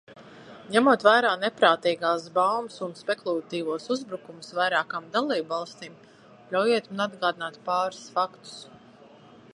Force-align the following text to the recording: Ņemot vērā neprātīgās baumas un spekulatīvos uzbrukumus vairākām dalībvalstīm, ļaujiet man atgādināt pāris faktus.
Ņemot 0.75 1.03
vērā 1.07 1.33
neprātīgās 1.41 2.25
baumas 2.37 2.79
un 2.87 2.95
spekulatīvos 3.01 3.87
uzbrukumus 3.97 4.51
vairākām 4.61 5.07
dalībvalstīm, 5.19 6.01
ļaujiet 6.57 6.91
man 6.95 7.07
atgādināt 7.11 7.65
pāris 7.71 8.05
faktus. 8.19 8.61